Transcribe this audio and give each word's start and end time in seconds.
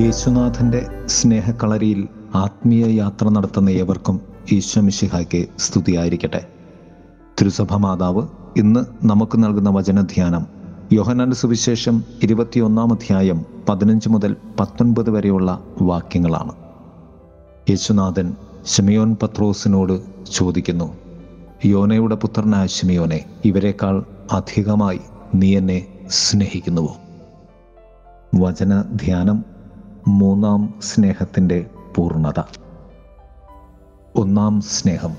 യേശുനാഥന്റെ 0.00 0.86
സ്നേഹക്കളരിയിൽ 1.06 2.08
ആത്മീയ 2.34 2.86
യാത്ര 2.86 3.28
നടത്തുന്ന 3.28 3.70
ഏവർക്കും 3.70 4.20
ഈശ്വമിഷിഹായ്ക്ക് 4.52 5.46
സ്തുതിയായിരിക്കട്ടെ. 5.58 6.46
തിരുസഭ 7.40 7.74
മാതാവ് 7.74 8.26
ഇന്ന് 8.56 9.06
നമുക്ക് 9.06 9.44
നൽകുന്ന 9.44 9.70
വചനധ്യാനം 9.70 10.46
യോഹനാന്റെ 10.92 11.36
സുവിശേഷം 11.36 12.04
ഇരുപത്തിയൊന്നാം 12.22 12.92
അധ്യായം 12.92 13.44
പതിനഞ്ച് 13.68 14.08
മുതൽ 14.08 14.36
പത്തൊൻപത് 14.60 15.10
വരെയുള്ള 15.10 15.62
വാക്യങ്ങളാണ്. 15.82 16.52
യേശുനാഥൻ 17.70 18.34
ഷമിയോൻ 18.66 19.16
പത്രോസിനോട് 19.22 20.02
ചോദിക്കുന്നു 20.34 20.96
യോനയുടെ 21.64 22.14
പുത്രനായ 22.14 22.66
ഷിമിയോനെ 22.66 23.24
ഇവരെക്കാൾ 23.44 24.04
അധികമായി 24.32 25.00
നീ 25.34 25.56
എന്നെ 25.56 25.86
സ്നേഹിക്കുന്നുവോ? 26.10 26.96
വചന 28.40 28.80
ധ്യാനം 28.80 29.49
മൂന്നാം 30.08 30.74
സ്നേഹത്തിന്റെ 30.82 31.66
പൂർണത. 31.96 32.42
ഒന്നാം 34.16 34.60
സ്നേഹം. 34.60 35.14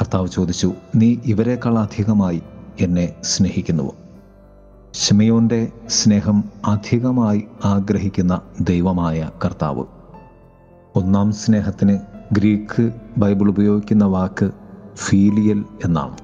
കർത്താവ് 0.00 0.28
ചോദിച്ചു 0.28 0.72
നീ 0.96 1.16
ഇവരെക്കാൾ 1.24 1.78
അധികമായി 1.78 2.42
എന്നെ 2.80 3.14
സ്നേഹിക്കുന്നുവോ? 3.22 3.94
ഷമിയോന്റെ 4.94 5.72
സ്നേഹം 5.88 6.44
അധികമായി 6.66 7.44
ആഗ്രഹിക്കുന്ന 7.64 8.40
ദൈവമായ 8.60 9.30
കർത്താവ്. 9.44 9.84
ഒന്നാം 10.94 11.32
സ്നേഹത്തിന് 11.32 11.98
ഗ്രീക്ക് 12.32 12.90
ബൈബിൾ 13.18 13.48
ഉപയോഗിക്കുന്ന 13.48 14.04
വാക്ക് 14.04 14.50
ഫീലിയൽ 14.94 15.64
എന്നാണ്. 15.84 16.16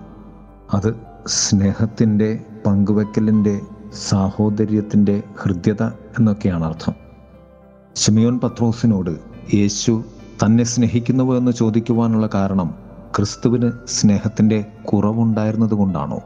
അത് 0.75 0.95
സ്നേഹത്തിന്റെ 1.27 2.45
പങ്കുവെക്കലിന്റെ 2.67 3.61
സാഹോദര്യത്തിന്റെ 4.09 5.23
ഹൃദ്യത 5.43 5.83
എന്നൊക്കെയാണ് 5.83 6.65
അർത്ഥം. 6.65 7.06
ഷിമിയോൻ 7.97 8.41
പത്രോസിനോട് 8.41 9.19
യേശു 9.55 10.05
തന്നെ 10.45 10.65
സ്നേഹിക്കുന്നുവോ 10.65 11.37
എന്ന് 11.37 11.53
ചോദിക്കുവാനുള്ള 11.53 12.29
കാരണം 12.35 12.75
ക്രിസ്തുവിന് 13.17 13.73
സ്നേഹത്തിന്റെ 13.87 14.65
കുറവുണ്ടായിരുന്നതുകൊണ്ടാണോ? 14.85 16.21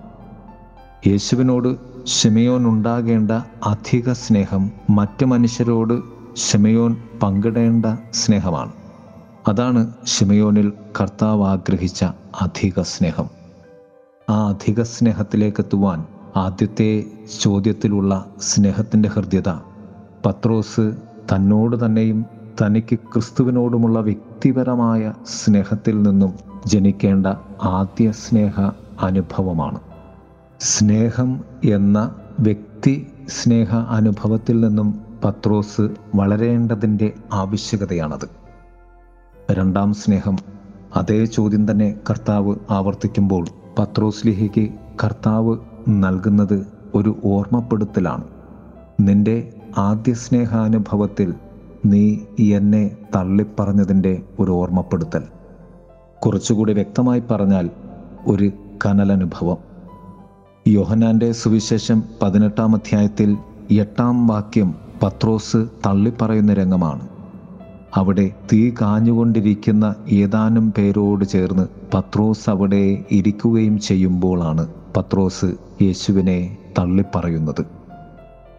യേശുവിനോട് 1.06 1.76
ഷിമയോൻ 2.06 2.66
ഉണ്ടാകേണ്ട 2.66 3.30
അധിക 3.64 4.12
സ്നേഹം 4.12 4.70
മറ്റ് 4.90 5.24
മനുഷ്യരോട് 5.24 6.02
ഷിമയോൻ 6.36 6.96
പങ്കിടേണ്ട 7.22 7.86
സ്നേഹമാണ്. 8.12 8.72
അതാണ് 9.48 9.94
ഷിമയോനിൽ 10.06 10.72
കർത്താവ് 11.00 11.44
ആഗ്രഹിച്ച 11.44 12.04
അധിക 12.40 12.82
സ്നേഹം. 12.82 13.26
ആ 14.30 14.48
അധിക 14.48 14.82
സ്നേഹത്തിലേക്ക് 14.82 15.60
എത്തുവാൻ 15.60 16.04
ആദ്യത്തെ 16.36 17.04
ചോദ്യത്തിലുള്ള 17.42 18.26
സ്നേഹത്തിന്റെ 18.40 19.08
ഹൃദ്യത 19.08 19.48
പത്രോസ് 20.26 21.09
തന്നോട് 21.32 21.86
തന്നെയും 21.86 22.26
തനിക്ക് 22.62 22.98
ക്രിസ്തുവിനോടുമുള്ള 22.98 24.00
വ്യക്തിപരമായ 24.00 25.12
സ്നേഹത്തിൽ 25.26 26.02
നിന്നും 26.02 26.34
ജനിക്കേണ്ട 26.66 27.26
ആദ്യ 27.62 28.10
സ്നേഹ 28.10 28.60
അനുഭവമാണ്. 29.00 29.80
സ്നേഹം 30.60 31.40
എന്ന 31.64 32.14
വ്യക്തി 32.40 33.06
സ്നേഹ 33.28 33.74
അനുഭവത്തിൽ 33.74 34.60
നിന്നും 34.60 35.00
പത്രോസ് 35.24 35.88
വളരേണ്ടതിന്റെ 36.14 37.12
ആവശ്യകതയാണത്. 37.32 38.28
രണ്ടാം 39.52 39.94
സ്നേഹം. 39.94 40.36
അതേ 40.96 41.24
ചോദ്യം 41.24 41.70
തന്നെ 41.70 41.94
കർത്താവ് 42.10 42.56
ആവർത്തിക്കുമ്പോൾ 42.70 43.46
പത്രോസ് 43.78 44.26
ലിഹയ്ക്ക് 44.26 44.68
കർത്താവ് 45.04 45.56
നൽകുന്നത് 45.88 46.66
ഒരു 46.94 47.16
ഓർമ്മപ്പെടുത്തലാണ്. 47.24 48.24
നിന്റെ 49.00 49.52
ആദ്യ 49.78 50.14
സ്നേഹാനുഭവത്തിൽ 50.14 51.34
നീ 51.84 52.16
എന്നെ 52.38 52.96
തള്ളിപ്പറഞ്ഞതിന്റെ 53.14 54.22
ഒരു 54.38 54.50
ഓർമ്മപ്പെടുത്തൽ. 54.50 55.22
കുറച്ചുകൂടി 56.18 56.72
വ്യക്തമായി 56.72 57.22
പറഞ്ഞാൽ 57.30 57.70
ഒരു 58.26 58.50
കനലനുഭവം. 58.86 59.56
യോഹനാന്റെ 60.68 61.32
സുവിശേഷം 61.32 62.02
പതിനെട്ടാം 62.22 62.74
അധ്യായത്തിൽ 62.74 63.36
എട്ടാം 63.70 64.26
വാക്യം 64.26 64.74
പത്രോസ് 65.02 65.56
തള്ളിപ്പറയുന്ന 65.56 66.54
രംഗമാണ്. 66.54 67.08
അവിടെ 67.94 68.30
തീ 68.52 68.70
കാഞ്ഞുകൊണ്ടിരിക്കുന്ന 68.70 69.94
ഏതാനും 70.08 70.72
പേരോട് 70.78 71.24
ചേർന്ന് 71.24 71.66
പത്രോസ് 71.94 72.50
അവിടെ 72.50 73.04
ഇരിക്കുകയും 73.10 73.78
ചെയ്യുമ്പോഴാണ് 73.78 74.68
പത്രോസ് 74.96 75.54
യേശുവിനെ 75.82 76.58
തള്ളിപ്പറയുന്നത്. 76.78 77.79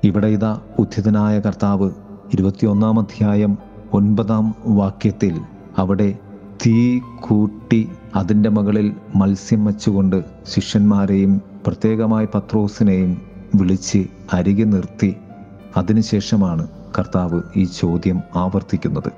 ഇവിടെ 0.03 0.27
ഇതാ 0.27 0.59
ഉദ്ധിതനായ 0.79 1.39
കർത്താവ്. 1.39 1.91
ഇരുപത്തിയൊന്നാം 2.33 2.99
അധ്യായം 2.99 3.57
ഒൻപതാം 3.93 4.55
വാക്യത്തിൽ 4.65 5.39
അവിടെ 5.77 6.17
തീ 6.65 6.99
കൂട്ടി 7.19 7.89
അതിന്റെ 8.15 8.49
മകളിൽ 8.49 8.93
മത്സ്യം 9.15 9.65
വച്ചുകൊണ്ട് 9.65 10.23
ശിഷ്യന്മാരെയും 10.47 11.41
പ്രത്യേകമായി 11.67 12.27
പത്രോസിനെയും 12.35 13.21
വിളിച്ച് 13.55 14.07
അരികെ 14.33 14.63
നിർത്തി. 14.63 15.15
അതിനുശേഷമാണ് 15.77 16.67
കർത്താവ് 16.99 17.41
ഈ 17.55 17.63
ചോദ്യം 17.63 18.21
ആവർത്തിക്കുന്നത്. 18.35 19.11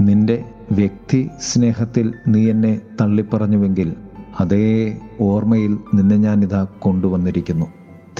നിന്റെ 0.00 0.44
വ്യക്തി 0.72 1.28
സ്നേഹത്തിൽ 1.40 2.14
നീ 2.28 2.50
എന്നെ 2.50 2.80
തള്ളിപ്പറഞ്ഞുവെങ്കിൽ 3.00 3.94
അതേ 4.40 4.98
ഓർമ്മയിൽ 5.20 5.78
നിന്നെ 5.94 6.16
ഞാനിതാ 6.16 6.66
കൊണ്ടുവന്നിരിക്കുന്നു. 6.78 7.66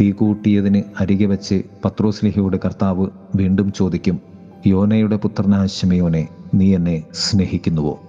തീ 0.00 0.12
കൂട്ടിയതിന് 0.12 0.82
അരികെ 1.00 1.26
വെച്ച് 1.26 1.62
പത്രോസ്ലിഹയുടെ 1.84 2.58
കർത്താവ് 2.64 3.06
വീണ്ടും 3.36 3.72
ചോദിക്കും 3.72 4.20
യോനയുടെ 4.66 5.16
പുത്രനായ 5.16 5.66
ശിമയോനെ 5.66 6.28
നീ 6.54 6.74
എന്നെ 6.74 7.04
സ്നേഹിക്കുന്നുവോ? 7.12 8.00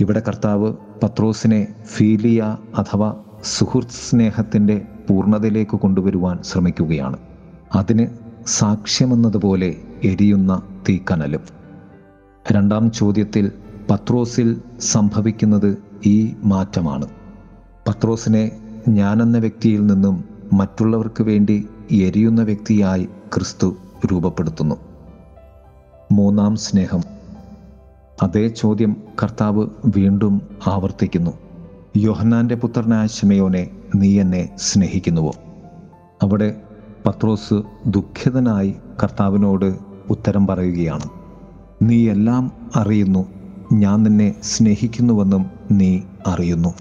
ഇവിടെ 0.00 0.22
കർത്താവ് 0.28 0.72
പത്രോസിനെ 1.02 1.66
ഫീലിയ 1.84 2.58
അഥവാ 2.78 3.16
സുഹൃത്ത് 3.44 3.90
സ്നേഹത്തിന്റെ 3.90 4.82
പൂർണതയിലേക്ക് 5.08 5.76
കൊണ്ടുവരുവാൻ 5.76 6.38
ശ്രമിക്കുകയാണ്. 6.42 7.16
അതിന് 7.74 8.06
സാക്ഷ്യമെന്നതുപോലെ 8.46 9.76
എരിയുന്ന 10.04 10.62
തീക്കനലും. 10.88 11.40
രണ്ടാം 12.52 12.92
ചോദ്യത്തിൽ 12.92 13.52
പത്രോസിൽ 13.90 14.60
സംഭവിക്കുന്നത് 14.80 15.78
ഈ 16.06 16.34
മാറ്റമാണ്. 16.44 17.08
പത്രോസിനെ 17.88 18.50
ഞാനെന്ന 18.88 19.38
വ്യക്തിയിൽ 19.38 19.86
നിന്നും 19.86 20.33
മറ്റുള്ളവർക്ക് 20.52 21.22
വേണ്ടി 21.22 21.68
എരിയുന്ന 21.92 22.42
വ്യക്തിയായി 22.42 23.08
ക്രിസ്തു 23.34 23.76
രൂപപ്പെടുത്തുന്നു. 24.12 24.76
മൂന്നാം 26.12 26.56
സ്നേഹം. 26.56 27.00
അതേ 28.22 28.48
ചോദ്യം 28.48 28.96
കർത്താവ് 29.22 29.66
വീണ്ടും 29.86 30.42
ആവർത്തിക്കുന്നു. 30.66 31.30
യോഹന്നാന്റെ 31.96 32.54
പുത്രനായ 32.54 33.06
ശിമയോനെ 33.06 33.70
നീ 33.94 34.20
എന്നെ 34.20 34.48
സ്നേഹിക്കുന്നുവോ? 34.56 35.32
അവിടെ 36.22 36.60
പത്രോസ് 37.06 37.62
ദുഃഖിതനായി 37.86 38.74
കർത്താവിനോട് 39.02 39.78
ഉത്തരം 40.10 40.46
പറയുകയാണ്. 40.46 41.04
നീ 41.82 42.10
എല്ലാം 42.10 42.52
അറിയുന്നു. 42.76 43.28
ഞാൻ 43.72 44.02
നിന്നെ 44.02 44.34
സ്നേഹിക്കുന്നുവെന്നും 44.42 45.50
നീ 45.70 46.00
അറിയുന്നു. 46.26 46.74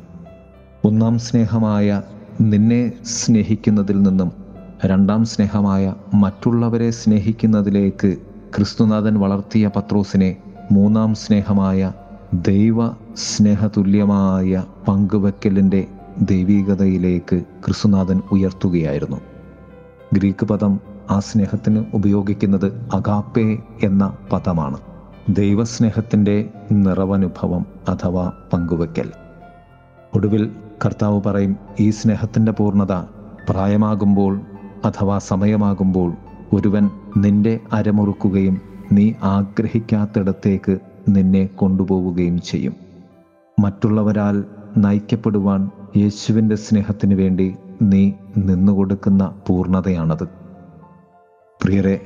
ഒന്നാം 0.85 1.19
സ്നേഹമായ 1.19 2.01
നിന്നെ 2.41 2.91
സ്നേഹിക്കുന്നതിൽ 3.03 4.01
നിന്നും 4.01 4.31
രണ്ടാം 4.85 5.25
സ്നേഹമായ 5.25 5.95
മറ്റുള്ളവരെ 6.13 6.91
സ്നേഹിക്കുന്നതിലേക്ക് 6.91 8.17
ക്രിസ്തുനാഥൻ 8.55 9.19
വളർത്തിയ 9.19 9.71
പത്രോസിനെ 9.75 10.37
മൂന്നാം 10.71 11.15
സ്നേഹമായ 11.15 11.91
ദൈവ 12.33 12.87
സ്നേഹതുല്യമായ 13.15 14.63
പങ്കുവെക്കലിന്റെ 14.87 15.87
ദൈവീകതയിലേക്ക് 16.21 17.43
ക്രിസ്തുനാഥൻ 17.65 18.21
ഉയർത്തുകയായിരുന്നു. 18.31 19.17
ഗ്രീക്ക് 20.13 20.45
പദം 20.45 20.79
ആ 21.11 21.19
സ്നേഹത്തിന് 21.19 21.85
ഉപയോഗിക്കുന്നത് 21.93 22.89
അഗാപ്പേ 22.93 23.57
എന്ന 23.83 24.17
പദമാണ്. 24.33 24.77
ദൈവസ്നേഹത്തിന്റെ 25.29 26.49
നിറവനുഭവം 26.71 27.65
അഥവാ 27.89 28.31
പങ്കുവെക്കൽ. 28.53 29.11
ഒടുവിൽ 30.15 30.51
കർത്താവ് 30.85 31.21
പറയും 31.21 31.57
ഈ 31.79 31.89
സ്നേഹത്തിന്റെ 31.89 32.51
പൂർണത 32.51 32.91
പ്രായമാകുമ്പോൾ 33.49 34.41
അഥവാ 34.85 35.17
സമയമാകുമ്പോൾ 35.17 36.13
ഒരുവൻ 36.53 36.89
നിന്റെ 37.17 37.59
അരമുറുക്കുകയും 37.73 38.61
നീ 38.91 39.13
ആഗ്രഹിക്കാത്തിടത്തേക്ക് 39.23 40.79
നിന്നെ 41.09 41.45
കൊണ്ടുപോവുകയും 41.45 42.41
ചെയ്യും. 42.41 42.75
മറ്റുള്ളവരാൽ 43.59 44.43
നയിക്കപ്പെടുവാൻ 44.77 45.69
യേശുവിന്റെ 45.97 46.55
സ്നേഹത്തിന് 46.55 47.13
വേണ്ടി 47.13 47.55
നീ 47.81 48.11
നിന്നുകൊടുക്കുന്ന 48.37 49.35
പൂർണതയാണത്. 49.47 50.23
പ്രിയരെ 51.63 52.01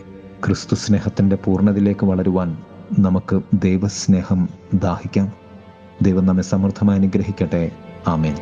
ക്രിസ്തു 0.45 0.75
സ്നേഹത്തിന്റെ 0.75 1.35
പൂർണതയിലേക്ക് 1.35 2.05
വളരുവാൻ 2.05 2.57
നമുക്ക് 2.99 3.41
ദൈവസ്നേഹം 3.53 4.49
ദാഹിക്കാം. 4.73 5.31
ദൈവം 6.01 6.25
നമ്മെ 6.25 6.43
സമൃദ്ധമായി 6.43 6.99
അനുഗ്രഹിക്കട്ടെ. 6.99 7.71
ആമേൻ 8.06 8.36